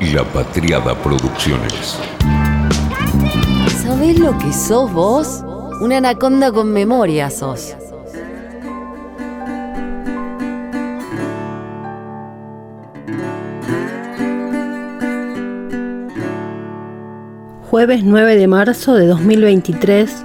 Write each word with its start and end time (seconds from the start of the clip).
La 0.00 0.22
Patriada 0.22 0.94
Producciones. 0.94 1.98
¿Sabés 3.82 4.16
lo 4.20 4.38
que 4.38 4.52
sos 4.52 4.92
vos? 4.92 5.44
Una 5.80 5.96
anaconda 5.96 6.52
con 6.52 6.72
memoria 6.72 7.30
sos. 7.30 7.74
Jueves 17.68 18.04
9 18.04 18.36
de 18.36 18.46
marzo 18.46 18.94
de 18.94 19.08
2023, 19.08 20.24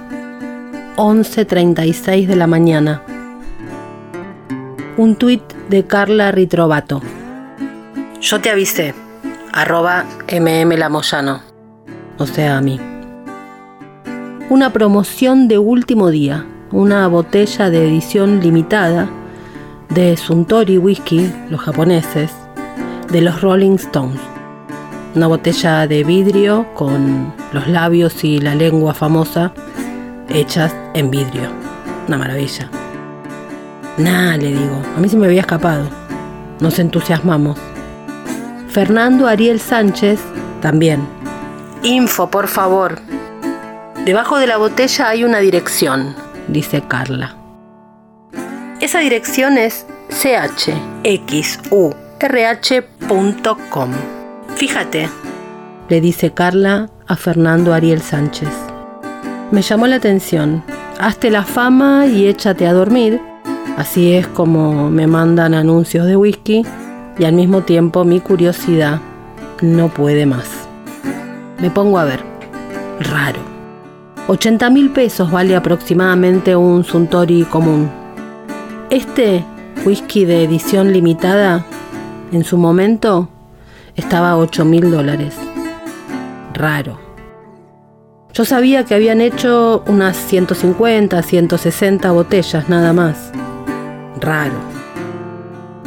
11.36 0.96 2.26
de 2.28 2.36
la 2.36 2.46
mañana. 2.46 3.02
Un 4.96 5.16
tuit 5.16 5.42
de 5.68 5.84
Carla 5.84 6.30
Ritrovato. 6.30 7.02
Yo 8.20 8.40
te 8.40 8.50
avisé, 8.50 8.94
arroba 9.54 10.04
mm 10.28 10.72
Lamoyano, 10.72 11.40
o 12.18 12.26
sea 12.26 12.58
a 12.58 12.60
mí. 12.60 12.80
Una 14.50 14.72
promoción 14.72 15.46
de 15.46 15.58
último 15.58 16.10
día, 16.10 16.44
una 16.72 17.06
botella 17.06 17.70
de 17.70 17.86
edición 17.86 18.40
limitada 18.40 19.08
de 19.90 20.16
Suntory 20.16 20.78
Whisky, 20.78 21.32
los 21.50 21.60
japoneses, 21.60 22.32
de 23.12 23.20
los 23.20 23.42
Rolling 23.42 23.76
Stones. 23.76 24.20
Una 25.14 25.28
botella 25.28 25.86
de 25.86 26.02
vidrio 26.02 26.66
con 26.74 27.32
los 27.52 27.68
labios 27.68 28.24
y 28.24 28.40
la 28.40 28.56
lengua 28.56 28.92
famosa 28.92 29.52
hechas 30.28 30.74
en 30.94 31.12
vidrio. 31.12 31.48
Una 32.08 32.18
maravilla. 32.18 32.68
Nah, 33.98 34.36
le 34.36 34.48
digo, 34.48 34.82
a 34.96 35.00
mí 35.00 35.08
se 35.08 35.16
me 35.16 35.26
había 35.26 35.42
escapado. 35.42 35.84
Nos 36.58 36.80
entusiasmamos. 36.80 37.56
Fernando 38.74 39.28
Ariel 39.28 39.60
Sánchez 39.60 40.18
también. 40.60 41.06
Info, 41.84 42.28
por 42.28 42.48
favor. 42.48 42.98
Debajo 44.04 44.36
de 44.36 44.48
la 44.48 44.56
botella 44.56 45.10
hay 45.10 45.22
una 45.22 45.38
dirección, 45.38 46.16
dice 46.48 46.82
Carla. 46.82 47.36
Esa 48.80 48.98
dirección 48.98 49.58
es 49.58 49.86
chxurh.com. 50.10 51.10
Fíjate, 54.56 55.08
le 55.88 56.00
dice 56.00 56.32
Carla 56.32 56.90
a 57.06 57.14
Fernando 57.14 57.72
Ariel 57.74 58.02
Sánchez. 58.02 58.50
Me 59.52 59.62
llamó 59.62 59.86
la 59.86 59.94
atención. 59.96 60.64
Hazte 60.98 61.30
la 61.30 61.44
fama 61.44 62.06
y 62.06 62.26
échate 62.26 62.66
a 62.66 62.72
dormir. 62.72 63.20
Así 63.76 64.14
es 64.14 64.26
como 64.26 64.90
me 64.90 65.06
mandan 65.06 65.54
anuncios 65.54 66.06
de 66.06 66.16
whisky 66.16 66.66
y 67.18 67.24
al 67.24 67.34
mismo 67.34 67.62
tiempo 67.62 68.04
mi 68.04 68.20
curiosidad 68.20 69.00
no 69.62 69.88
puede 69.88 70.26
más. 70.26 70.68
Me 71.60 71.70
pongo 71.70 71.98
a 71.98 72.04
ver. 72.04 72.20
Raro. 73.00 73.40
80 74.26 74.70
mil 74.70 74.90
pesos 74.90 75.30
vale 75.30 75.54
aproximadamente 75.54 76.56
un 76.56 76.84
Suntory 76.84 77.44
común. 77.44 77.90
Este 78.90 79.44
whisky 79.84 80.24
de 80.24 80.44
edición 80.44 80.92
limitada, 80.92 81.64
en 82.32 82.44
su 82.44 82.56
momento, 82.56 83.28
estaba 83.96 84.30
a 84.30 84.38
8 84.38 84.64
mil 84.64 84.90
dólares. 84.90 85.34
Raro. 86.54 86.98
Yo 88.32 88.44
sabía 88.44 88.84
que 88.84 88.94
habían 88.94 89.20
hecho 89.20 89.84
unas 89.86 90.16
150, 90.16 91.22
160 91.22 92.10
botellas 92.12 92.68
nada 92.68 92.92
más. 92.92 93.30
Raro. 94.20 94.73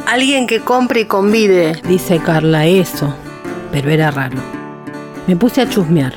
Alguien 0.08 0.46
que 0.46 0.60
compre 0.60 1.00
y 1.00 1.04
convide, 1.04 1.82
dice 1.86 2.18
Carla, 2.18 2.64
eso. 2.64 3.14
Pero 3.70 3.90
era 3.90 4.10
raro. 4.10 4.38
Me 5.26 5.36
puse 5.36 5.60
a 5.60 5.68
chusmear. 5.68 6.14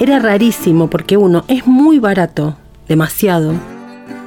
Era 0.00 0.18
rarísimo 0.18 0.90
porque 0.90 1.16
uno, 1.16 1.44
es 1.46 1.68
muy 1.68 2.00
barato, 2.00 2.56
demasiado. 2.88 3.54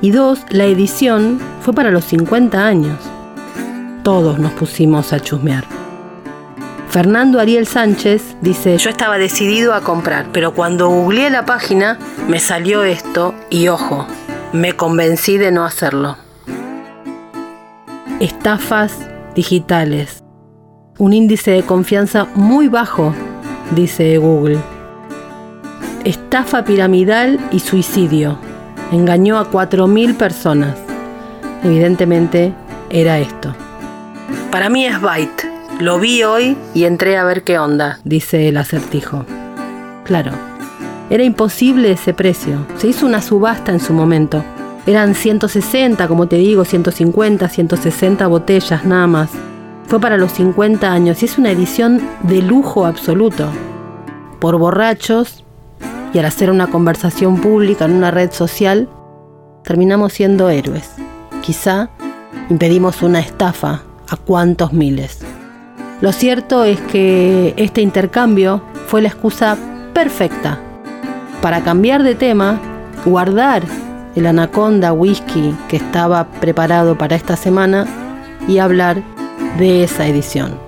Y 0.02 0.12
dos, 0.12 0.46
la 0.47 0.63
edición 0.63 1.41
fue 1.59 1.73
para 1.73 1.91
los 1.91 2.06
50 2.06 2.66
años. 2.66 2.97
Todos 4.02 4.40
nos 4.40 4.53
pusimos 4.53 5.12
a 5.12 5.19
chusmear. 5.19 5.66
Fernando 6.88 7.41
Ariel 7.41 7.68
Sánchez 7.68 8.38
dice, 8.40 8.78
yo 8.78 8.90
estaba 8.90 9.18
decidido 9.18 9.73
a 9.73 9.81
comprar, 9.81 10.28
pero 10.31 10.53
cuando 10.53 10.88
googleé 10.88 11.29
la 11.29 11.44
página 11.44 12.00
me 12.29 12.40
salió 12.40 12.85
esto 12.85 13.35
y 13.50 13.68
ojo, 13.68 14.07
me 14.53 14.72
convencí 14.72 15.38
de 15.38 15.52
no 15.52 15.66
hacerlo. 15.66 16.22
Estafas 18.23 19.09
digitales. 19.35 20.23
Un 20.97 21.11
índice 21.11 21.51
de 21.51 21.63
confianza 21.63 22.25
muy 22.35 22.69
bajo, 22.69 23.13
dice 23.72 24.17
Google. 24.17 24.59
Estafa 26.06 26.63
piramidal 26.63 27.38
y 27.51 27.59
suicidio. 27.59 28.38
Engañó 28.94 29.38
a 29.38 29.51
4.000 29.51 30.16
personas. 30.16 30.78
Evidentemente 31.66 32.53
era 32.89 33.19
esto. 33.19 33.53
Para 34.51 34.69
mí 34.69 34.85
es 34.85 35.01
Byte 35.01 35.44
lo 35.81 36.00
vi 36.00 36.23
hoy 36.23 36.55
y 36.73 36.85
entré 36.85 37.17
a 37.17 37.25
ver 37.25 37.44
qué 37.44 37.59
onda, 37.59 38.00
dice 38.05 38.47
el 38.47 38.55
acertijo. 38.55 39.25
Claro, 40.05 40.31
era 41.09 41.25
imposible 41.25 41.91
ese 41.91 42.13
precio. 42.13 42.66
Se 42.78 42.88
hizo 42.88 43.05
una 43.05 43.22
subasta 43.22 43.73
en 43.73 43.81
su 43.81 43.91
momento. 43.91 44.45
Eran 44.85 45.16
160, 45.16 46.07
como 46.09 46.27
te 46.27 46.35
digo, 46.35 46.66
150, 46.66 47.47
160 47.47 48.27
botellas 48.27 48.83
nada 48.83 49.07
más. 49.07 49.29
Fue 49.88 49.99
para 49.99 50.17
los 50.17 50.33
50 50.33 50.91
años 50.91 51.21
y 51.21 51.25
es 51.25 51.38
una 51.38 51.51
edición 51.51 52.01
de 52.23 52.41
lujo 52.41 52.85
absoluto. 52.85 53.47
Por 54.39 54.57
borrachos 54.57 55.45
y 56.13 56.19
al 56.19 56.25
hacer 56.25 56.49
una 56.49 56.67
conversación 56.67 57.39
pública 57.39 57.85
en 57.85 57.93
una 57.93 58.11
red 58.11 58.31
social, 58.31 58.89
terminamos 59.63 60.11
siendo 60.11 60.49
héroes. 60.49 60.91
Quizá 61.41 61.89
impedimos 62.49 63.01
una 63.03 63.19
estafa 63.19 63.83
a 64.09 64.17
cuantos 64.17 64.73
miles. 64.73 65.19
Lo 66.01 66.11
cierto 66.11 66.66
es 66.66 66.81
que 66.81 67.53
este 67.55 67.81
intercambio 67.81 68.61
fue 68.88 69.01
la 69.01 69.07
excusa 69.07 69.57
perfecta 69.93 70.59
para 71.41 71.63
cambiar 71.63 72.03
de 72.03 72.16
tema, 72.16 72.59
guardar 73.05 73.63
el 74.16 74.28
anaconda 74.28 74.94
whisky 74.94 75.56
que 75.68 75.78
estaba 75.78 76.25
preparado 76.25 76.97
para 76.97 77.16
esta 77.16 77.35
semana 77.35 77.85
y 78.47 78.59
hablar 78.59 79.01
de 79.57 79.84
esa 79.84 80.07
edición. 80.07 80.59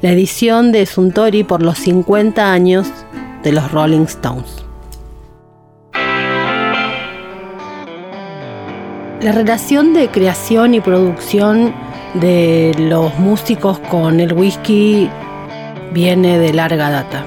La 0.00 0.10
edición 0.10 0.72
de 0.72 0.86
Suntory 0.86 1.44
por 1.44 1.62
los 1.62 1.78
50 1.78 2.52
años 2.52 2.88
de 3.42 3.52
los 3.52 3.70
Rolling 3.70 4.04
Stones. 4.04 4.64
La 9.20 9.32
relación 9.32 9.92
de 9.92 10.08
creación 10.08 10.74
y 10.74 10.80
producción 10.80 11.74
de 12.14 12.74
los 12.78 13.18
músicos 13.18 13.78
con 13.90 14.18
el 14.18 14.32
whisky 14.32 15.10
viene 15.92 16.38
de 16.38 16.54
larga 16.54 16.90
data. 16.90 17.24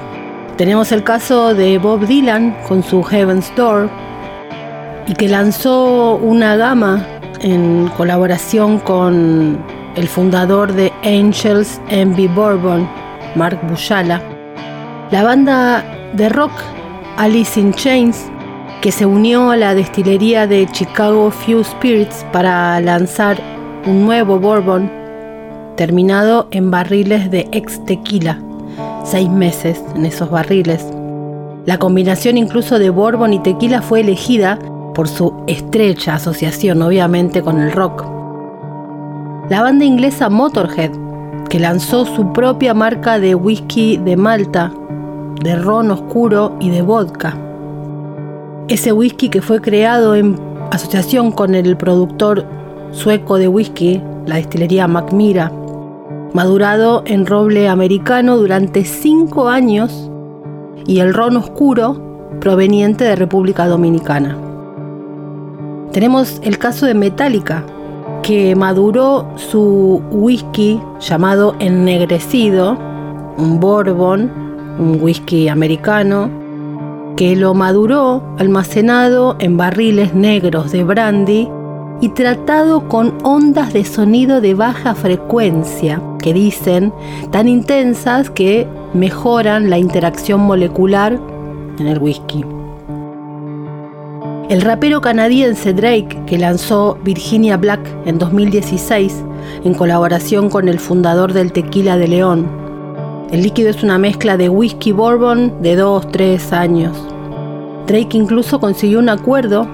Tenemos 0.56 0.90
el 0.92 1.04
caso 1.04 1.54
de 1.54 1.78
Bob 1.78 2.06
Dylan 2.06 2.56
con 2.66 2.82
su 2.82 3.02
Heaven's 3.02 3.52
Door 3.56 3.88
y 5.06 5.14
que 5.14 5.28
lanzó 5.28 6.16
una 6.16 6.56
gama 6.56 7.06
en 7.40 7.88
colaboración 7.96 8.78
con 8.78 9.58
el 9.96 10.08
fundador 10.08 10.72
de 10.72 10.92
Angels 11.04 11.80
Envy 11.88 12.26
Bourbon, 12.28 12.88
Mark 13.36 13.58
Bujala. 13.68 14.20
La 15.10 15.22
banda 15.22 15.84
de 16.14 16.28
rock 16.28 16.52
Alice 17.16 17.60
in 17.60 17.72
Chains, 17.74 18.30
que 18.80 18.90
se 18.90 19.06
unió 19.06 19.50
a 19.50 19.56
la 19.56 19.74
destilería 19.74 20.46
de 20.46 20.66
Chicago 20.66 21.30
Few 21.30 21.62
Spirits 21.62 22.24
para 22.32 22.80
lanzar 22.80 23.38
un 23.86 24.04
nuevo 24.04 24.38
bourbon 24.38 24.90
terminado 25.76 26.48
en 26.50 26.70
barriles 26.70 27.30
de 27.30 27.48
ex 27.52 27.84
tequila, 27.84 28.40
seis 29.04 29.28
meses 29.28 29.82
en 29.94 30.06
esos 30.06 30.30
barriles. 30.30 30.84
La 31.66 31.78
combinación 31.78 32.36
incluso 32.36 32.78
de 32.78 32.90
bourbon 32.90 33.32
y 33.32 33.38
tequila 33.38 33.82
fue 33.82 34.00
elegida 34.00 34.58
por 34.94 35.08
su 35.08 35.34
estrecha 35.46 36.14
asociación 36.14 36.80
obviamente 36.82 37.42
con 37.42 37.60
el 37.60 37.72
rock. 37.72 38.04
La 39.50 39.60
banda 39.60 39.84
inglesa 39.84 40.30
Motorhead, 40.30 40.92
que 41.50 41.58
lanzó 41.58 42.06
su 42.06 42.32
propia 42.32 42.72
marca 42.72 43.18
de 43.18 43.34
whisky 43.34 43.98
de 43.98 44.16
Malta, 44.16 44.72
de 45.42 45.56
ron 45.56 45.90
oscuro 45.90 46.56
y 46.60 46.70
de 46.70 46.80
vodka. 46.80 47.36
Ese 48.68 48.92
whisky 48.92 49.28
que 49.28 49.42
fue 49.42 49.60
creado 49.60 50.14
en 50.14 50.38
asociación 50.70 51.32
con 51.32 51.54
el 51.54 51.76
productor 51.76 52.46
sueco 52.92 53.36
de 53.36 53.48
whisky, 53.48 54.02
la 54.24 54.36
destilería 54.36 54.88
Macmira, 54.88 55.52
madurado 56.32 57.02
en 57.06 57.26
roble 57.26 57.68
americano 57.68 58.38
durante 58.38 58.84
cinco 58.84 59.48
años 59.48 60.10
y 60.86 61.00
el 61.00 61.12
ron 61.12 61.36
oscuro 61.36 62.30
proveniente 62.40 63.04
de 63.04 63.16
República 63.16 63.66
Dominicana. 63.66 64.53
Tenemos 65.92 66.40
el 66.42 66.58
caso 66.58 66.86
de 66.86 66.94
Metallica, 66.94 67.64
que 68.22 68.56
maduró 68.56 69.28
su 69.36 70.02
whisky 70.10 70.80
llamado 70.98 71.54
ennegrecido 71.58 72.76
un 73.36 73.60
bourbon, 73.60 74.30
un 74.78 74.98
whisky 75.00 75.48
americano, 75.48 76.30
que 77.16 77.36
lo 77.36 77.54
maduró 77.54 78.22
almacenado 78.38 79.36
en 79.38 79.56
barriles 79.56 80.14
negros 80.14 80.72
de 80.72 80.84
brandy 80.84 81.48
y 82.00 82.08
tratado 82.08 82.88
con 82.88 83.14
ondas 83.22 83.72
de 83.72 83.84
sonido 83.84 84.40
de 84.40 84.54
baja 84.54 84.94
frecuencia, 84.94 86.00
que 86.18 86.32
dicen 86.32 86.92
tan 87.30 87.48
intensas 87.48 88.30
que 88.30 88.66
mejoran 88.94 89.70
la 89.70 89.78
interacción 89.78 90.40
molecular 90.40 91.18
en 91.78 91.86
el 91.86 91.98
whisky. 91.98 92.44
El 94.50 94.60
rapero 94.60 95.00
canadiense 95.00 95.72
Drake, 95.72 96.20
que 96.26 96.36
lanzó 96.36 96.98
Virginia 97.02 97.56
Black 97.56 97.80
en 98.04 98.18
2016 98.18 99.24
en 99.64 99.72
colaboración 99.72 100.50
con 100.50 100.68
el 100.68 100.78
fundador 100.78 101.32
del 101.32 101.50
Tequila 101.50 101.96
de 101.96 102.08
León. 102.08 102.46
El 103.30 103.42
líquido 103.42 103.70
es 103.70 103.82
una 103.82 103.96
mezcla 103.96 104.36
de 104.36 104.50
whisky 104.50 104.92
bourbon 104.92 105.62
de 105.62 105.82
2-3 105.82 106.52
años. 106.52 106.94
Drake 107.86 108.18
incluso 108.18 108.60
consiguió 108.60 108.98
un 108.98 109.08
acuerdo 109.08 109.66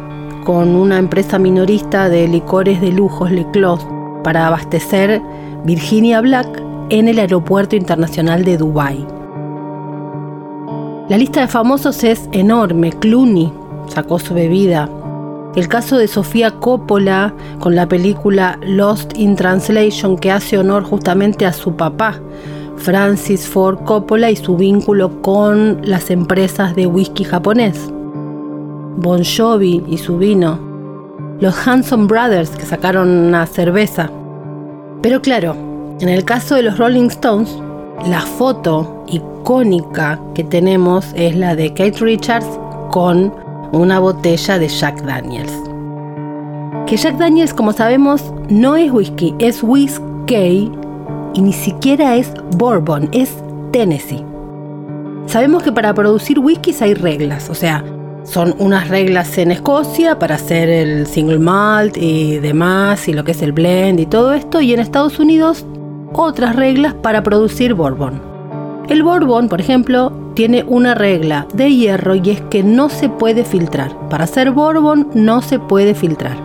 con 0.45 0.77
una 0.77 0.99
empresa 0.99 1.41
minorista 1.41 2.09
de 2.09 2.29
licores 2.29 2.81
de 2.81 2.93
lujos 2.93 3.33
Leclos 3.33 3.85
para 4.23 4.47
abastecer 4.47 5.21
Virginia 5.65 6.21
Black 6.21 6.63
en 6.91 7.09
el 7.09 7.19
aeropuerto 7.19 7.75
internacional 7.75 8.45
de 8.45 8.57
Dubái. 8.57 9.05
La 11.09 11.19
lista 11.19 11.41
de 11.41 11.49
famosos 11.49 12.05
es 12.05 12.29
enorme. 12.31 12.93
Clooney 12.93 13.60
sacó 13.91 14.19
su 14.19 14.35
bebida. 14.35 14.89
El 15.57 15.67
caso 15.69 15.99
de 15.99 16.07
Sofía 16.07 16.53
Coppola 16.53 17.35
con 17.59 17.75
la 17.75 17.89
película 17.89 18.59
Lost 18.63 19.19
in 19.19 19.35
Translation 19.35 20.17
que 20.17 20.31
hace 20.31 20.57
honor 20.59 20.85
justamente 20.85 21.45
a 21.45 21.53
su 21.53 21.75
papá, 21.75 22.21
Francis 22.77 23.49
Ford 23.49 23.81
Coppola 23.85 24.31
y 24.31 24.37
su 24.37 24.57
vínculo 24.57 25.21
con 25.23 25.81
las 25.83 26.11
empresas 26.11 26.77
de 26.77 26.87
whisky 26.87 27.25
japonés. 27.25 27.91
Bon 28.97 29.23
Jovi 29.25 29.83
y 29.89 29.99
su 29.99 30.19
vino, 30.19 30.59
los 31.41 31.67
Hanson 31.67 32.07
Brothers 32.07 32.51
que 32.51 32.65
sacaron 32.65 33.09
una 33.09 33.47
cerveza. 33.47 34.11
Pero 35.03 35.21
claro, 35.21 35.57
en 36.01 36.09
el 36.09 36.25
caso 36.25 36.55
de 36.55 36.63
los 36.63 36.79
Rolling 36.79 37.09
Stones, 37.09 37.59
la 38.07 38.21
foto 38.21 39.05
icónica 39.09 40.21
que 40.35 40.45
tenemos 40.45 41.07
es 41.15 41.35
la 41.37 41.57
de 41.57 41.71
Kate 41.71 41.99
Richards 42.01 42.47
con 42.91 43.33
una 43.73 43.99
botella 43.99 44.59
de 44.59 44.69
Jack 44.69 45.03
Daniels. 45.03 45.53
Que 46.87 46.97
Jack 46.97 47.17
Daniels, 47.19 47.55
como 47.55 47.73
sabemos, 47.73 48.33
no 48.49 48.77
es 48.77 48.91
whisky, 48.91 49.35
es 49.39 49.63
whisky 49.63 50.71
y 51.35 51.41
ni 51.41 51.53
siquiera 51.53 52.17
es 52.17 52.33
bourbon, 52.57 53.09
es 53.13 53.35
Tennessee. 53.73 54.25
Sabemos 55.27 55.63
que 55.63 55.73
para 55.73 55.95
producir 55.95 56.39
whiskies 56.39 56.83
hay 56.83 56.95
reglas, 56.95 57.49
o 57.51 57.55
sea, 57.55 57.85
son 58.25 58.55
unas 58.59 58.89
reglas 58.89 59.39
en 59.39 59.51
Escocia 59.51 60.19
para 60.19 60.35
hacer 60.35 60.69
el 60.69 61.07
single 61.07 61.39
malt 61.39 61.97
y 61.97 62.39
demás, 62.39 63.09
y 63.09 63.13
lo 63.13 63.25
que 63.25 63.33
es 63.33 63.43
el 63.43 63.53
blend 63.53 64.01
y 64.01 64.07
todo 64.07 64.35
esto, 64.35 64.61
y 64.61 64.73
en 64.73 64.81
Estados 64.81 65.19
Unidos 65.19 65.65
otras 66.13 66.57
reglas 66.57 66.95
para 66.95 67.23
producir 67.23 67.75
bourbon. 67.75 68.21
El 68.89 69.03
bourbon, 69.03 69.49
por 69.49 69.61
ejemplo, 69.61 70.13
tiene 70.41 70.65
una 70.67 70.95
regla 70.95 71.47
de 71.53 71.71
hierro 71.71 72.15
y 72.15 72.31
es 72.31 72.41
que 72.41 72.63
no 72.63 72.89
se 72.89 73.11
puede 73.11 73.45
filtrar. 73.45 74.09
Para 74.09 74.25
hacer 74.25 74.53
bourbon 74.53 75.11
no 75.13 75.43
se 75.43 75.59
puede 75.59 75.95
filtrar. 75.95 76.39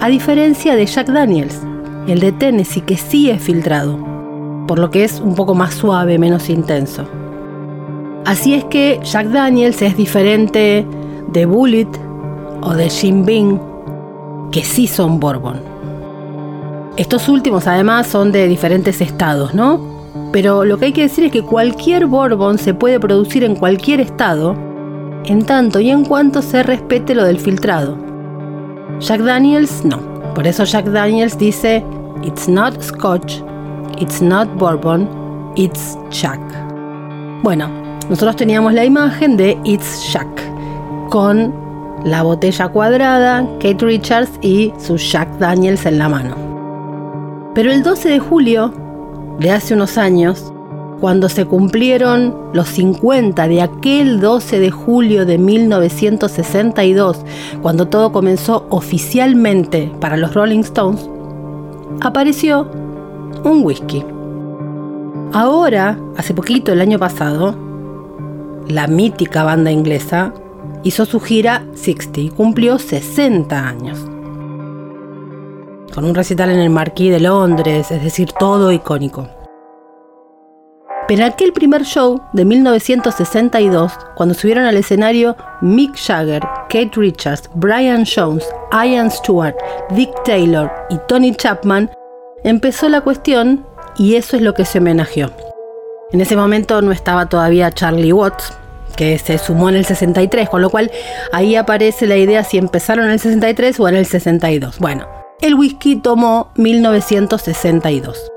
A 0.00 0.08
diferencia 0.08 0.74
de 0.74 0.84
Jack 0.86 1.06
Daniels, 1.06 1.60
el 2.08 2.18
de 2.18 2.32
Tennessee 2.32 2.80
que 2.80 2.96
sí 2.96 3.30
es 3.30 3.40
filtrado, 3.40 4.04
por 4.66 4.80
lo 4.80 4.90
que 4.90 5.04
es 5.04 5.20
un 5.20 5.36
poco 5.36 5.54
más 5.54 5.74
suave, 5.74 6.18
menos 6.18 6.50
intenso. 6.50 7.06
Así 8.24 8.54
es 8.54 8.64
que 8.64 8.98
Jack 9.04 9.28
Daniels 9.28 9.80
es 9.80 9.96
diferente 9.96 10.84
de 11.28 11.46
Bullet 11.46 11.86
o 12.62 12.74
de 12.74 12.90
Jim 12.90 13.24
Beam, 13.24 13.60
que 14.50 14.64
sí 14.64 14.88
son 14.88 15.20
Bourbon. 15.20 15.60
Estos 16.96 17.28
últimos 17.28 17.68
además 17.68 18.08
son 18.08 18.32
de 18.32 18.48
diferentes 18.48 19.00
estados, 19.00 19.54
¿no? 19.54 19.91
Pero 20.32 20.64
lo 20.64 20.78
que 20.78 20.86
hay 20.86 20.92
que 20.92 21.02
decir 21.02 21.24
es 21.24 21.32
que 21.32 21.42
cualquier 21.42 22.06
Bourbon 22.06 22.56
se 22.56 22.72
puede 22.72 22.98
producir 22.98 23.44
en 23.44 23.54
cualquier 23.54 24.00
estado, 24.00 24.56
en 25.26 25.44
tanto 25.44 25.78
y 25.78 25.90
en 25.90 26.04
cuanto 26.04 26.40
se 26.40 26.62
respete 26.62 27.14
lo 27.14 27.24
del 27.24 27.38
filtrado. 27.38 27.98
Jack 28.98 29.20
Daniels 29.20 29.84
no. 29.84 30.00
Por 30.34 30.46
eso 30.46 30.64
Jack 30.64 30.86
Daniels 30.86 31.36
dice, 31.36 31.84
It's 32.22 32.48
not 32.48 32.80
Scotch, 32.80 33.42
it's 33.98 34.22
not 34.22 34.48
Bourbon, 34.56 35.06
it's 35.54 35.98
Jack. 36.10 36.40
Bueno, 37.42 37.68
nosotros 38.08 38.36
teníamos 38.36 38.72
la 38.72 38.86
imagen 38.86 39.36
de 39.36 39.58
It's 39.64 40.12
Jack, 40.12 40.28
con 41.10 41.52
la 42.04 42.22
botella 42.22 42.68
cuadrada, 42.68 43.46
Kate 43.60 43.84
Richards 43.84 44.30
y 44.40 44.72
su 44.78 44.96
Jack 44.96 45.28
Daniels 45.38 45.84
en 45.84 45.98
la 45.98 46.08
mano. 46.08 46.36
Pero 47.54 47.70
el 47.70 47.82
12 47.82 48.08
de 48.08 48.18
julio 48.18 48.72
de 49.42 49.50
hace 49.50 49.74
unos 49.74 49.98
años, 49.98 50.52
cuando 51.00 51.28
se 51.28 51.44
cumplieron 51.44 52.32
los 52.52 52.68
50 52.68 53.48
de 53.48 53.60
aquel 53.60 54.20
12 54.20 54.60
de 54.60 54.70
julio 54.70 55.26
de 55.26 55.36
1962, 55.36 57.24
cuando 57.60 57.88
todo 57.88 58.12
comenzó 58.12 58.66
oficialmente 58.70 59.90
para 60.00 60.16
los 60.16 60.32
Rolling 60.32 60.60
Stones, 60.60 61.10
apareció 62.00 62.68
un 63.42 63.64
whisky. 63.64 64.04
Ahora, 65.32 65.98
hace 66.16 66.34
poquito, 66.34 66.72
el 66.72 66.80
año 66.80 67.00
pasado, 67.00 67.56
la 68.68 68.86
mítica 68.86 69.42
banda 69.42 69.72
inglesa, 69.72 70.32
hizo 70.84 71.04
su 71.04 71.18
gira 71.18 71.64
60 71.74 72.20
y 72.20 72.28
cumplió 72.30 72.78
60 72.78 73.68
años. 73.68 74.11
Con 75.94 76.04
un 76.04 76.14
recital 76.14 76.50
en 76.50 76.60
el 76.60 76.70
Marquis 76.70 77.10
de 77.10 77.20
Londres, 77.20 77.90
es 77.90 78.02
decir, 78.02 78.32
todo 78.32 78.72
icónico. 78.72 79.28
Pero 81.06 81.26
aquel 81.26 81.52
primer 81.52 81.82
show 81.82 82.22
de 82.32 82.44
1962, 82.46 83.92
cuando 84.14 84.34
subieron 84.34 84.64
al 84.64 84.78
escenario 84.78 85.36
Mick 85.60 85.96
Jagger, 85.96 86.40
Kate 86.70 86.92
Richards, 86.94 87.50
Brian 87.54 88.04
Jones, 88.06 88.48
Ian 88.72 89.10
Stewart, 89.10 89.54
Dick 89.90 90.10
Taylor 90.24 90.72
y 90.88 90.96
Tony 91.08 91.34
Chapman, 91.34 91.90
empezó 92.44 92.88
la 92.88 93.02
cuestión 93.02 93.66
y 93.98 94.14
eso 94.14 94.36
es 94.36 94.42
lo 94.42 94.54
que 94.54 94.64
se 94.64 94.78
homenajeó. 94.78 95.30
En 96.12 96.22
ese 96.22 96.36
momento 96.36 96.80
no 96.80 96.92
estaba 96.92 97.26
todavía 97.26 97.70
Charlie 97.70 98.12
Watts, 98.12 98.54
que 98.96 99.18
se 99.18 99.36
sumó 99.36 99.68
en 99.68 99.76
el 99.76 99.84
63, 99.84 100.48
con 100.48 100.62
lo 100.62 100.70
cual 100.70 100.90
ahí 101.32 101.56
aparece 101.56 102.06
la 102.06 102.16
idea 102.16 102.44
si 102.44 102.56
empezaron 102.56 103.06
en 103.06 103.12
el 103.12 103.20
63 103.20 103.78
o 103.80 103.88
en 103.88 103.96
el 103.96 104.06
62. 104.06 104.78
Bueno, 104.78 105.06
el 105.42 105.56
whisky 105.56 105.96
tomó 105.96 106.52
1962. 106.54 108.30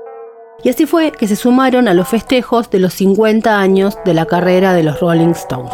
Y 0.64 0.70
así 0.70 0.86
fue 0.86 1.12
que 1.12 1.28
se 1.28 1.36
sumaron 1.36 1.86
a 1.86 1.94
los 1.94 2.08
festejos 2.08 2.68
de 2.68 2.80
los 2.80 2.94
50 2.94 3.58
años 3.58 3.96
de 4.04 4.12
la 4.12 4.26
carrera 4.26 4.74
de 4.74 4.82
los 4.82 4.98
Rolling 5.00 5.28
Stones. 5.28 5.72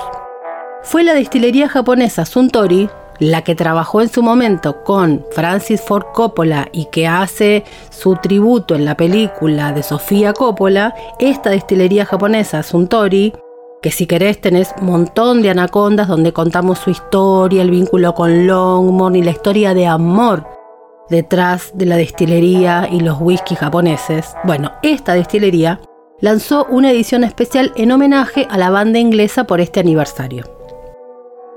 Fue 0.82 1.02
la 1.02 1.14
destilería 1.14 1.68
japonesa 1.68 2.26
Suntory 2.26 2.90
la 3.18 3.42
que 3.42 3.54
trabajó 3.54 4.02
en 4.02 4.08
su 4.08 4.22
momento 4.22 4.82
con 4.84 5.24
Francis 5.30 5.80
Ford 5.80 6.06
Coppola 6.12 6.68
y 6.72 6.86
que 6.86 7.06
hace 7.06 7.64
su 7.88 8.16
tributo 8.16 8.74
en 8.74 8.84
la 8.84 8.96
película 8.96 9.72
de 9.72 9.82
Sofía 9.82 10.32
Coppola, 10.32 10.94
esta 11.18 11.50
destilería 11.50 12.04
japonesa 12.04 12.62
Suntory, 12.62 13.32
que 13.80 13.90
si 13.90 14.06
querés 14.06 14.40
tenés 14.40 14.74
un 14.80 14.86
montón 14.86 15.40
de 15.40 15.50
anacondas 15.50 16.08
donde 16.08 16.32
contamos 16.32 16.80
su 16.80 16.90
historia, 16.90 17.62
el 17.62 17.70
vínculo 17.70 18.12
con 18.14 18.46
Longmore 18.46 19.20
y 19.20 19.22
la 19.22 19.30
historia 19.30 19.72
de 19.72 19.86
amor 19.86 20.61
detrás 21.08 21.72
de 21.74 21.86
la 21.86 21.96
destilería 21.96 22.88
y 22.90 23.00
los 23.00 23.20
whisky 23.20 23.54
japoneses. 23.54 24.34
Bueno, 24.44 24.72
esta 24.82 25.14
destilería 25.14 25.80
lanzó 26.20 26.66
una 26.70 26.90
edición 26.90 27.24
especial 27.24 27.72
en 27.76 27.92
homenaje 27.92 28.46
a 28.48 28.56
la 28.56 28.70
banda 28.70 28.98
inglesa 28.98 29.44
por 29.44 29.60
este 29.60 29.80
aniversario. 29.80 30.44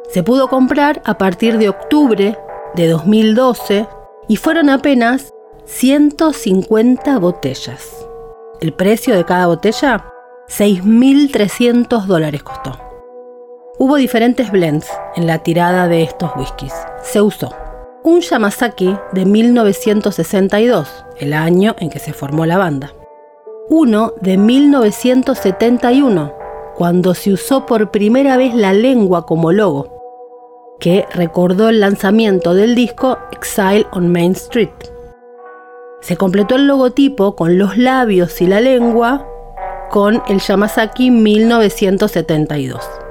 Se 0.09 0.23
pudo 0.23 0.49
comprar 0.49 1.01
a 1.05 1.17
partir 1.17 1.57
de 1.57 1.69
octubre 1.69 2.37
de 2.75 2.87
2012 2.87 3.87
y 4.27 4.35
fueron 4.37 4.69
apenas 4.69 5.33
150 5.65 7.17
botellas. 7.19 8.07
El 8.61 8.73
precio 8.73 9.15
de 9.15 9.25
cada 9.25 9.47
botella, 9.47 10.11
6.300 10.47 12.05
dólares 12.05 12.43
costó. 12.43 12.79
Hubo 13.77 13.95
diferentes 13.97 14.51
blends 14.51 14.87
en 15.15 15.27
la 15.27 15.39
tirada 15.39 15.87
de 15.87 16.03
estos 16.03 16.31
whiskies. 16.35 16.73
Se 17.03 17.21
usó 17.21 17.64
un 18.05 18.21
Yamazaki 18.21 18.95
de 19.13 19.25
1962, 19.25 20.87
el 21.17 21.33
año 21.33 21.75
en 21.79 21.89
que 21.89 21.97
se 21.97 22.13
formó 22.13 22.45
la 22.45 22.59
banda. 22.59 22.93
Uno 23.67 24.13
de 24.21 24.37
1971, 24.37 26.31
cuando 26.75 27.15
se 27.15 27.33
usó 27.33 27.65
por 27.65 27.89
primera 27.89 28.37
vez 28.37 28.53
la 28.53 28.73
lengua 28.73 29.25
como 29.25 29.51
logo 29.51 29.91
que 30.79 31.07
recordó 31.13 31.69
el 31.69 31.79
lanzamiento 31.79 32.53
del 32.53 32.75
disco 32.75 33.17
Exile 33.31 33.87
on 33.91 34.11
Main 34.11 34.33
Street. 34.33 34.69
Se 36.01 36.17
completó 36.17 36.57
el 36.57 36.67
logotipo 36.67 37.35
con 37.35 37.57
los 37.57 37.77
labios 37.77 38.39
y 38.41 38.45
la 38.45 38.61
lengua 38.61 39.25
con 39.89 40.21
el 40.27 40.39
Yamazaki 40.39 41.09
1972. 41.09 43.04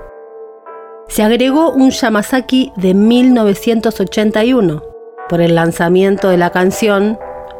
Se 1.08 1.22
agregó 1.22 1.70
un 1.70 1.90
Yamazaki 1.90 2.72
de 2.76 2.94
1981 2.94 4.82
por 5.28 5.40
el 5.40 5.54
lanzamiento 5.54 6.28
de 6.28 6.36
la 6.36 6.50
canción 6.50 7.18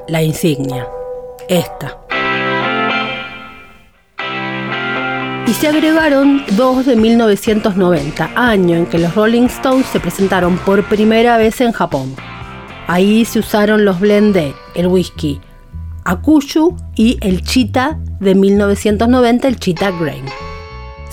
La 0.08 0.22
Insignia, 0.22 0.88
esta. 1.48 1.98
Y 5.46 5.52
se 5.52 5.68
agregaron 5.68 6.42
dos 6.52 6.86
de 6.86 6.96
1990, 6.96 8.30
año 8.34 8.76
en 8.76 8.86
que 8.86 8.98
los 8.98 9.14
Rolling 9.14 9.46
Stones 9.46 9.86
se 9.86 10.00
presentaron 10.00 10.56
por 10.58 10.82
primera 10.88 11.36
vez 11.36 11.60
en 11.60 11.72
Japón. 11.72 12.14
Ahí 12.86 13.24
se 13.24 13.38
usaron 13.38 13.84
los 13.84 14.00
blends 14.00 14.34
de 14.34 14.54
el 14.74 14.88
whisky 14.88 15.40
Akushu 16.04 16.76
y 16.96 17.18
el 17.20 17.42
Chita 17.42 17.98
de 18.20 18.34
1990, 18.34 19.48
el 19.48 19.56
Chita 19.58 19.90
Grain. 19.90 20.24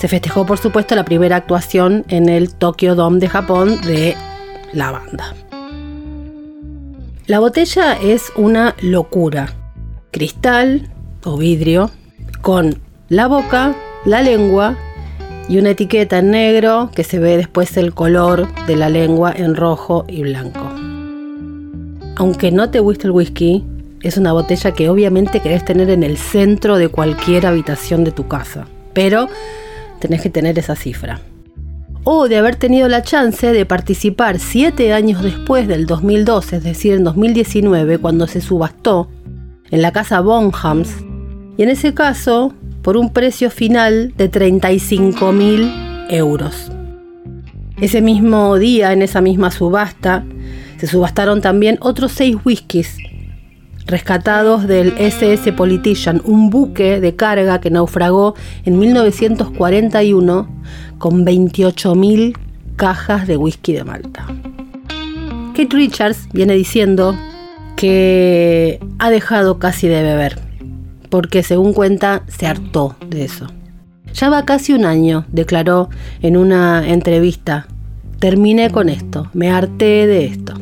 Se 0.02 0.08
festejó 0.08 0.44
por 0.44 0.58
supuesto 0.58 0.96
la 0.96 1.04
primera 1.04 1.36
actuación 1.36 2.04
en 2.08 2.28
el 2.28 2.52
Tokyo 2.52 2.96
Dome 2.96 3.20
de 3.20 3.28
Japón 3.28 3.80
de 3.82 4.16
la 4.72 4.90
banda. 4.90 5.32
La 7.26 7.38
botella 7.38 7.92
es 7.92 8.32
una 8.34 8.74
locura. 8.82 9.54
Cristal 10.10 10.90
o 11.22 11.36
vidrio 11.36 11.92
con 12.40 12.80
la 13.10 13.28
boca, 13.28 13.76
la 14.04 14.22
lengua 14.22 14.76
y 15.48 15.58
una 15.58 15.70
etiqueta 15.70 16.18
en 16.18 16.32
negro 16.32 16.90
que 16.92 17.04
se 17.04 17.20
ve 17.20 17.36
después 17.36 17.76
el 17.76 17.94
color 17.94 18.52
de 18.66 18.74
la 18.74 18.88
lengua 18.88 19.32
en 19.32 19.54
rojo 19.54 20.04
y 20.08 20.22
blanco. 20.22 20.68
Aunque 22.16 22.50
no 22.50 22.70
te 22.70 22.80
guste 22.80 23.06
el 23.06 23.12
whisky, 23.12 23.64
es 24.00 24.16
una 24.16 24.32
botella 24.32 24.72
que 24.72 24.88
obviamente 24.88 25.38
querés 25.38 25.64
tener 25.64 25.90
en 25.90 26.02
el 26.02 26.16
centro 26.16 26.76
de 26.76 26.88
cualquier 26.88 27.46
habitación 27.46 28.02
de 28.02 28.10
tu 28.10 28.26
casa, 28.26 28.66
pero 28.94 29.28
tenés 30.02 30.20
que 30.20 30.30
tener 30.30 30.58
esa 30.58 30.74
cifra. 30.74 31.20
O 32.04 32.28
de 32.28 32.36
haber 32.36 32.56
tenido 32.56 32.88
la 32.88 33.02
chance 33.02 33.52
de 33.52 33.64
participar 33.64 34.40
siete 34.40 34.92
años 34.92 35.22
después 35.22 35.68
del 35.68 35.86
2012, 35.86 36.56
es 36.56 36.64
decir, 36.64 36.94
en 36.94 37.04
2019, 37.04 37.98
cuando 37.98 38.26
se 38.26 38.40
subastó 38.40 39.08
en 39.70 39.80
la 39.80 39.92
casa 39.92 40.20
Bonhams, 40.20 40.90
y 41.56 41.62
en 41.62 41.68
ese 41.68 41.94
caso 41.94 42.52
por 42.82 42.96
un 42.96 43.12
precio 43.12 43.48
final 43.50 44.12
de 44.16 44.28
35 44.28 45.30
mil 45.30 45.70
euros. 46.10 46.72
Ese 47.80 48.00
mismo 48.00 48.58
día, 48.58 48.92
en 48.92 49.02
esa 49.02 49.20
misma 49.20 49.52
subasta, 49.52 50.24
se 50.78 50.88
subastaron 50.88 51.40
también 51.40 51.78
otros 51.80 52.10
seis 52.10 52.36
whiskies 52.44 52.96
rescatados 53.86 54.66
del 54.66 54.94
SS 54.98 55.52
Politician, 55.52 56.20
un 56.24 56.50
buque 56.50 57.00
de 57.00 57.16
carga 57.16 57.60
que 57.60 57.70
naufragó 57.70 58.34
en 58.64 58.78
1941 58.78 60.48
con 60.98 61.26
28.000 61.26 62.36
cajas 62.76 63.26
de 63.26 63.36
whisky 63.36 63.72
de 63.72 63.84
Malta. 63.84 64.26
Kate 65.54 65.76
Richards 65.76 66.28
viene 66.32 66.54
diciendo 66.54 67.14
que 67.76 68.80
ha 68.98 69.10
dejado 69.10 69.58
casi 69.58 69.88
de 69.88 70.02
beber, 70.02 70.38
porque 71.10 71.42
según 71.42 71.72
cuenta 71.72 72.22
se 72.28 72.46
hartó 72.46 72.96
de 73.08 73.24
eso. 73.24 73.48
Ya 74.14 74.30
va 74.30 74.44
casi 74.44 74.72
un 74.72 74.84
año, 74.84 75.24
declaró 75.32 75.88
en 76.20 76.36
una 76.36 76.86
entrevista. 76.88 77.66
Terminé 78.18 78.70
con 78.70 78.88
esto, 78.88 79.28
me 79.32 79.50
harté 79.50 80.06
de 80.06 80.26
esto. 80.26 80.54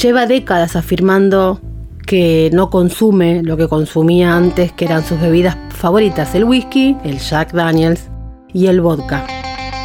Lleva 0.00 0.26
décadas 0.26 0.74
afirmando 0.76 1.60
que 2.06 2.50
no 2.52 2.68
consume 2.68 3.42
lo 3.42 3.56
que 3.56 3.68
consumía 3.68 4.36
antes, 4.36 4.72
que 4.72 4.84
eran 4.84 5.04
sus 5.04 5.20
bebidas 5.20 5.56
favoritas, 5.70 6.34
el 6.34 6.44
whisky, 6.44 6.96
el 7.04 7.18
Jack 7.18 7.52
Daniels 7.52 8.08
y 8.52 8.66
el 8.66 8.80
vodka. 8.80 9.24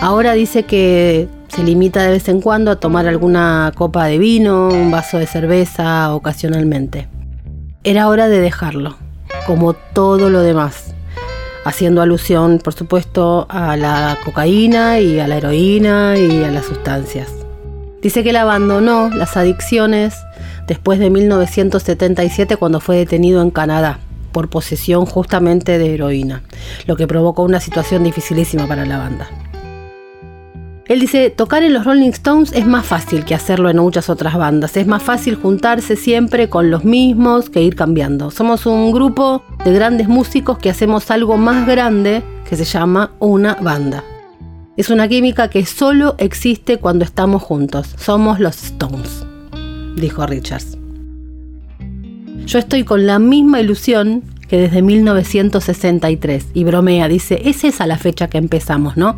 Ahora 0.02 0.34
dice 0.34 0.64
que 0.64 1.28
se 1.48 1.64
limita 1.64 2.04
de 2.04 2.12
vez 2.12 2.28
en 2.28 2.42
cuando 2.42 2.72
a 2.72 2.78
tomar 2.78 3.08
alguna 3.08 3.72
copa 3.76 4.06
de 4.06 4.18
vino, 4.18 4.70
un 4.70 4.92
vaso 4.92 5.20
de 5.20 5.28
cerveza 5.28 6.14
ocasionalmente. 6.14 7.08
Era 7.84 8.10
hora 8.10 8.28
de 8.28 8.40
dejarlo, 8.40 8.98
como 9.46 9.74
todo 9.74 10.30
lo 10.30 10.42
demás, 10.42 10.94
haciendo 11.66 12.02
alusión, 12.02 12.60
por 12.64 12.74
supuesto, 12.74 13.46
a 13.50 13.78
la 13.78 14.18
cocaína 14.26 15.00
y 15.00 15.20
a 15.20 15.28
la 15.28 15.38
heroína 15.38 16.18
y 16.18 16.44
a 16.44 16.52
las 16.52 16.66
sustancias. 16.66 17.39
Dice 18.02 18.24
que 18.24 18.30
él 18.30 18.38
abandonó 18.38 19.10
las 19.10 19.36
adicciones 19.36 20.16
después 20.68 21.00
de 21.00 21.10
1977 21.10 22.56
cuando 22.58 22.80
fue 22.80 22.98
detenido 22.98 23.42
en 23.42 23.52
Canadá 23.52 24.00
por 24.32 24.50
posesión 24.50 25.06
justamente 25.06 25.78
de 25.78 25.94
heroína, 25.94 26.44
lo 26.86 26.96
que 26.96 27.08
provocó 27.08 27.44
una 27.44 27.60
situación 27.60 28.04
dificilísima 28.04 28.68
para 28.68 28.86
la 28.86 28.98
banda. 28.98 29.28
Él 30.90 31.00
dice, 31.00 31.30
tocar 31.30 31.62
en 31.62 31.74
los 31.74 31.86
Rolling 31.86 32.10
Stones 32.10 32.52
es 32.52 32.66
más 32.66 32.84
fácil 32.84 33.24
que 33.24 33.36
hacerlo 33.36 33.70
en 33.70 33.78
muchas 33.78 34.10
otras 34.10 34.36
bandas, 34.36 34.76
es 34.76 34.88
más 34.88 35.04
fácil 35.04 35.36
juntarse 35.36 35.96
siempre 35.96 36.50
con 36.50 36.72
los 36.72 36.84
mismos 36.84 37.52
que 37.52 37.62
ir 37.62 37.76
cambiando. 37.76 38.32
Somos 38.32 38.66
un 38.66 38.92
grupo 38.92 39.44
de 39.64 39.72
grandes 39.72 40.08
músicos 40.08 40.58
que 40.58 40.72
hacemos 40.72 41.12
algo 41.12 41.38
más 41.38 41.68
grande 41.68 42.24
que 42.50 42.56
se 42.56 42.66
llama 42.66 43.12
una 43.20 43.54
banda. 43.56 44.04
Es 44.80 44.90
una 44.90 45.10
química 45.10 45.50
que 45.50 45.66
solo 45.66 46.16
existe 46.20 46.78
cuando 46.78 47.04
estamos 47.04 47.44
juntos. 47.44 47.94
Somos 47.98 48.40
los 48.40 48.64
Stones, 48.64 49.26
dijo 49.98 50.26
Richards. 50.26 50.78
Yo 52.46 52.60
estoy 52.60 52.86
con 52.86 53.06
la 53.06 53.20
misma 53.20 53.60
ilusión 53.60 54.24
que 54.48 54.58
desde 54.58 54.82
1963 54.82 56.52
y 56.54 56.64
bromea, 56.64 57.10
dice, 57.10 57.42
es 57.44 57.66
esa 57.66 57.88
la 57.88 57.98
fecha 57.98 58.30
que 58.30 58.38
empezamos, 58.38 58.96
¿no? 58.96 59.18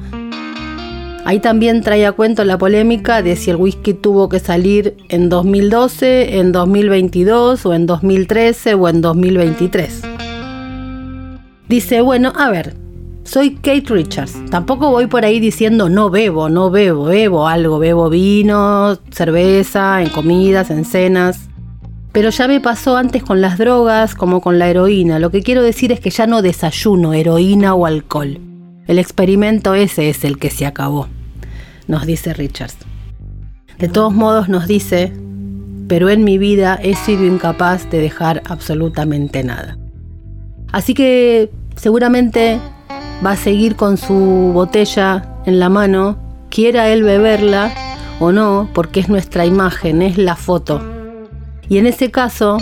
Ahí 1.25 1.39
también 1.39 1.81
trae 1.81 2.07
a 2.07 2.13
cuento 2.13 2.43
la 2.43 2.57
polémica 2.57 3.21
de 3.21 3.35
si 3.35 3.51
el 3.51 3.57
whisky 3.57 3.93
tuvo 3.93 4.29
que 4.29 4.39
salir 4.39 4.97
en 5.09 5.29
2012, 5.29 6.39
en 6.39 6.51
2022 6.53 7.67
o 7.67 7.75
en 7.75 7.85
2013 7.85 8.73
o 8.73 8.89
en 8.89 9.01
2023. 9.01 10.01
Dice, 11.69 12.01
bueno, 12.01 12.33
a 12.35 12.49
ver, 12.49 12.73
soy 13.23 13.55
Kate 13.55 13.85
Richards. 13.87 14.37
Tampoco 14.49 14.89
voy 14.89 15.07
por 15.07 15.25
ahí 15.25 15.39
diciendo 15.39 15.89
no 15.89 16.09
bebo, 16.09 16.49
no 16.49 16.69
bebo, 16.69 17.05
bebo 17.05 17.47
algo, 17.47 17.79
bebo 17.79 18.09
vino, 18.09 18.97
cerveza, 19.11 20.01
en 20.01 20.09
comidas, 20.09 20.69
en 20.71 20.85
cenas. 20.85 21.49
Pero 22.11 22.29
ya 22.29 22.47
me 22.47 22.59
pasó 22.59 22.97
antes 22.97 23.23
con 23.23 23.39
las 23.39 23.57
drogas 23.57 24.15
como 24.15 24.41
con 24.41 24.59
la 24.59 24.69
heroína. 24.69 25.19
Lo 25.19 25.29
que 25.29 25.43
quiero 25.43 25.61
decir 25.61 25.91
es 25.91 25.99
que 25.99 26.09
ya 26.09 26.27
no 26.27 26.41
desayuno 26.41 27.13
heroína 27.13 27.73
o 27.73 27.85
alcohol. 27.85 28.39
El 28.87 28.99
experimento 28.99 29.75
ese 29.75 30.09
es 30.09 30.25
el 30.25 30.37
que 30.37 30.49
se 30.49 30.65
acabó, 30.65 31.07
nos 31.87 32.05
dice 32.05 32.33
Richards. 32.33 32.75
De 33.77 33.87
todos 33.87 34.13
modos 34.13 34.49
nos 34.49 34.67
dice, 34.67 35.13
pero 35.87 36.09
en 36.09 36.23
mi 36.23 36.37
vida 36.37 36.79
he 36.81 36.95
sido 36.95 37.25
incapaz 37.25 37.89
de 37.89 37.99
dejar 37.99 38.41
absolutamente 38.45 39.43
nada. 39.43 39.77
Así 40.71 40.93
que 40.93 41.51
seguramente 41.75 42.59
va 43.25 43.31
a 43.31 43.37
seguir 43.37 43.75
con 43.75 43.97
su 43.97 44.51
botella 44.53 45.25
en 45.45 45.59
la 45.59 45.69
mano, 45.69 46.17
quiera 46.49 46.89
él 46.89 47.03
beberla 47.03 47.73
o 48.19 48.31
no, 48.31 48.69
porque 48.73 48.99
es 48.99 49.09
nuestra 49.09 49.45
imagen, 49.45 50.01
es 50.01 50.17
la 50.17 50.35
foto. 50.35 50.81
Y 51.69 51.77
en 51.77 51.87
ese 51.87 52.11
caso, 52.11 52.57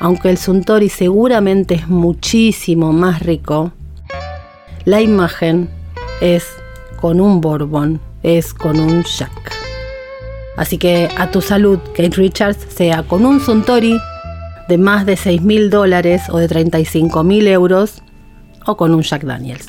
aunque 0.00 0.30
el 0.30 0.38
Suntory 0.38 0.88
seguramente 0.88 1.74
es 1.74 1.88
muchísimo 1.88 2.92
más 2.92 3.20
rico, 3.22 3.72
la 4.84 5.00
imagen 5.00 5.68
es 6.20 6.46
con 7.00 7.20
un 7.20 7.40
Bourbon, 7.40 8.00
es 8.22 8.54
con 8.54 8.78
un 8.78 9.04
Jack. 9.04 9.52
Así 10.56 10.78
que 10.78 11.08
a 11.16 11.30
tu 11.30 11.40
salud, 11.40 11.78
Kate 11.96 12.16
Richards, 12.16 12.66
sea 12.68 13.02
con 13.02 13.24
un 13.24 13.40
Suntory 13.40 13.98
de 14.68 14.78
más 14.78 15.06
de 15.06 15.16
6 15.16 15.42
mil 15.42 15.70
dólares 15.70 16.22
o 16.30 16.38
de 16.38 16.48
35 16.48 17.24
mil 17.24 17.46
euros 17.48 18.02
o 18.66 18.76
con 18.76 18.94
un 18.94 19.02
Jack 19.02 19.24
Daniels. 19.24 19.68